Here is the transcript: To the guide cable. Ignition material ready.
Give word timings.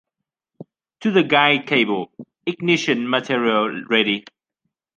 To 1.01 1.11
the 1.11 1.21
guide 1.21 1.67
cable. 1.67 2.11
Ignition 2.47 3.07
material 3.07 3.83
ready. 3.87 4.25